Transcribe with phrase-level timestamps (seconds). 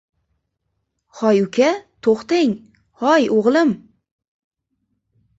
[1.17, 1.67] —Hoy uka,
[2.07, 2.55] to‘xtang!
[3.01, 3.75] Hoy o‘g‘lim.